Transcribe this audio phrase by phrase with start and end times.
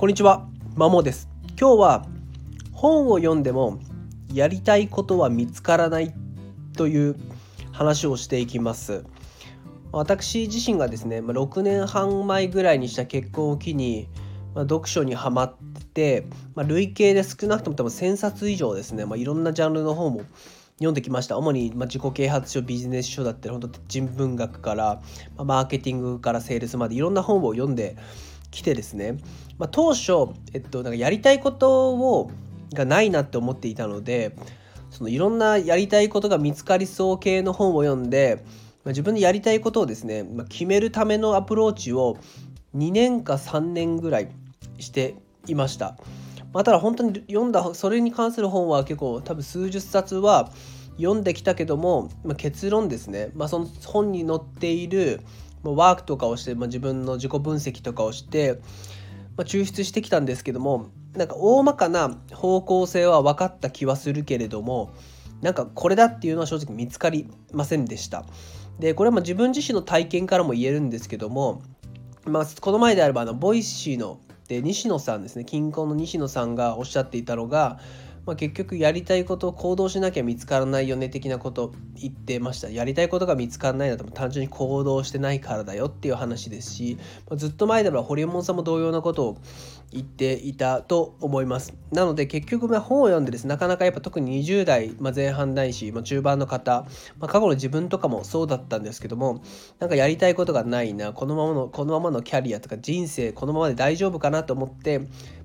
[0.00, 1.28] こんにちは、まもです。
[1.60, 2.06] 今日は
[2.72, 3.78] 本を読んでも
[4.32, 6.14] やりたいことは見つからない
[6.74, 7.16] という
[7.70, 9.04] 話をしていきます。
[9.92, 14.08] 私自身がですね、6年半前ぐらいにした結婚を機に、
[14.54, 15.54] ま読書にはまっ
[15.92, 20.22] て、ま累計で少なくとも多分1000冊以上ですね、ま、いろんなジャンルの本も
[20.76, 25.02] 読んできました主に、ま自己啓発書ビジネス書だったり本当人文学から、
[25.36, 27.98] まマーケティングからセールスまでいろんな本を読んで
[28.50, 29.18] きてですね、
[29.58, 32.30] まあ、当初、えっと、なんかやりたいことを
[32.74, 34.36] がないなって思っていたので
[34.90, 38.42] そのいろんなやりたいことが見つかりそう系の本を読んで、
[38.84, 42.16] まあ、自分でやりたいことをですね、まあ、決めるためのアプローチを
[42.76, 44.28] 2年か3年ぐらい
[44.78, 45.96] していました。
[46.52, 50.50] まあ、ただ本当に読んだそれに関する本は結構多分数十冊は
[50.96, 55.20] 読んできたけども、まあ、結論ですね、まあ、その本に載っている
[55.62, 58.60] ワークとかをして、まあ、自分の自己分析とかをして、
[59.36, 64.92] まあ、抽出してきたんですけどもなんか大まかな方向性は分かった気はするけれども
[65.42, 68.24] なんかこれだっていうのは正直見つかりませんでした。
[68.78, 71.62] でこれはま自分自身の体験からも言えるんですけども、
[72.24, 77.78] まあ、この前であればあの Voicy ので西野さんですねキンコンの西野さんがおっしゃっていたのが
[78.26, 82.70] まあ、結局やりたいことを行動しなきゃ見つからないよね的なこと言ってました。
[82.70, 89.38] やりたいことが見つからないのは単純に行動してないからだよっていう話ですし、まあ、ずっと前ではホリエモンさんも同様なことを
[89.92, 91.74] 言っていたと思います。
[91.90, 96.86] なので結局ま本を読んでですねなかなかやっぱ特に20代、まあ、前半ないし、まあ、中盤の方、
[97.18, 99.42] まあ、過去の自分とかもそうだったんですけども
[99.80, 105.00] なんかやりたいことがないなこのままのこのままのキャリアとか人生このままで大丈夫かなと思って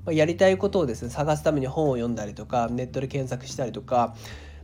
[0.06, 4.16] まやりたいことをですね探すために本を読んだりとかネットで検索したりとか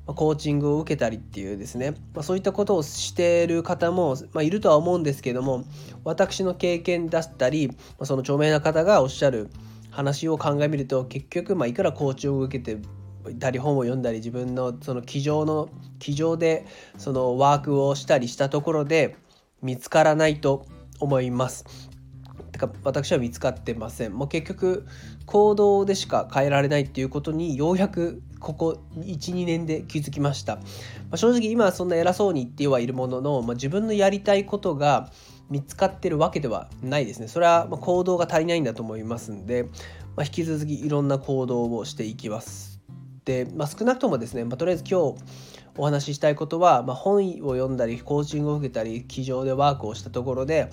[0.08, 5.64] まコーチングを受けたりっていうですね、まあ、そういったことをしている方も、まあ、いるとは思うんですけども
[6.04, 9.50] 私の経験だったり、まあ、その著名な方がおっしゃる
[9.92, 12.82] 話を考えみると結局、まあ、いくらコーチを受けて
[13.40, 15.70] たり本を読んだり自分のその机上の
[16.00, 16.66] 机上で
[16.98, 19.16] そのワークをしたりしたところで
[19.62, 20.66] 見つからないと
[21.00, 21.66] 思います。
[22.68, 24.14] か私は見つかってません。
[24.14, 24.86] もう結局
[25.26, 30.62] 行動でしか変えられないっていうことにようやくここ12年で気づきました、ま
[31.12, 35.12] あ、正直今はそんな偉そうに言ってはいるものの、まあ、自分のやりたいことが
[35.50, 37.28] 見つかってるわけではないですね。
[37.28, 39.64] それは行動が足りないんだと思いますんで、
[40.16, 42.80] まあ、引き続きいろんな行動をしていきます。
[43.26, 45.22] で、まあ、少なくともですね、まあ、とりあえず今日
[45.78, 50.70] お話ししたいことは、まあ、本を読んだりコーチングを受けたり机上でワークをしたところで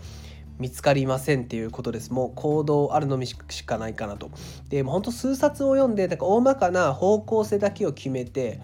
[0.58, 4.30] 見つかりませんっていうことですもう行動あるのみしかないかなと
[4.69, 8.60] でも本当数冊を読んでなんか大まかな方向性だけを決めて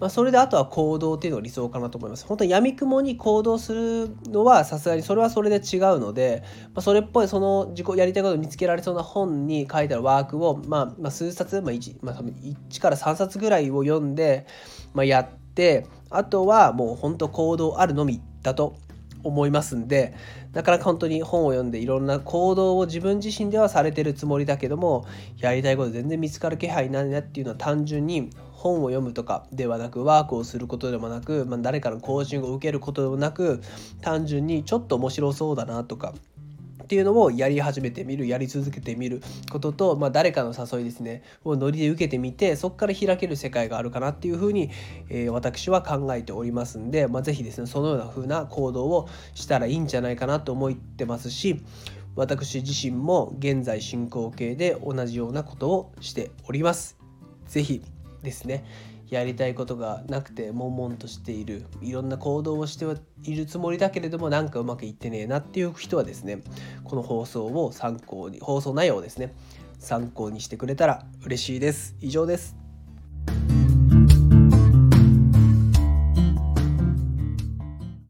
[0.00, 2.26] まあ、それであとは行動っていうのが理想かなと思います。
[2.26, 6.42] 本当に闇雲に行動するのはさすがにそれはそれで違うので、
[6.74, 14.46] まあ、それっぽいその自己やりたいことを見つけられそうな本に書いてあるワークを、まあ、まあ数冊、まあ 1, まあ、1から3冊ぐらいを読んで、
[14.94, 18.76] まあ、やってあとはもう本当行動あるのみだと
[19.24, 20.14] 思いますんで
[20.52, 25.06] なかなか本当に本を読んでいろんな行動を自分自身ではされてるつもりだけども
[25.38, 33.60] やりたいこと全然見つかる気配ないなっていうのは単純に本を読むとかではなくワークをすることでもなく、まあ、誰かのコーチングを受けることでもなく
[34.00, 36.14] 単純にちょっと面白そうだなとか
[36.84, 44.70] っていうのをやり始めてみるやり続けてみることと、まあ、誰かの誘いですねをノリで受けてみてそこから開ける世界があるかなっていうふうに、
[45.08, 51.62] えー、私は考えておりますんで、まあ、是非ですねそのような風な行動をしたらいいんじゃないかなと思ってますし
[52.16, 56.96] 私自身も現在進行形で同じようなことをしております。
[57.48, 57.82] 是非
[58.22, 58.64] ですね
[59.14, 61.66] やりたいことがなくて悶々としている。
[61.80, 62.84] いろんな行動をして
[63.22, 66.40] いるつもりだけれどもなんかうまくいってねえなっていう人はですね
[66.82, 69.34] この放送を参考に放送内容をですね
[69.78, 71.96] 参考にしてくれたら嬉しいです。
[72.00, 72.63] 以上です。